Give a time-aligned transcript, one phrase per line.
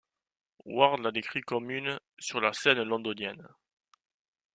[0.65, 3.47] Ward la décrit comme une sur la scène londonienne.